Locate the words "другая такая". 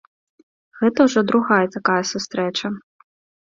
1.33-2.01